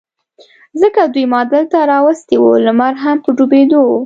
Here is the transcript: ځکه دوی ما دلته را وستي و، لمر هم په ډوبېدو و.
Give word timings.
ځکه 0.81 1.01
دوی 1.13 1.25
ما 1.33 1.41
دلته 1.53 1.77
را 1.89 1.97
وستي 2.05 2.35
و، 2.39 2.45
لمر 2.65 2.93
هم 3.03 3.17
په 3.23 3.29
ډوبېدو 3.37 3.79
و. 3.87 3.91